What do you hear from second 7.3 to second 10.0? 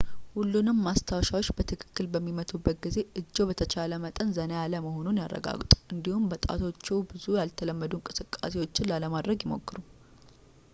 ያልተለመዱ እንቅስቃሴዎችን ላለማድረግ ይሞክሩ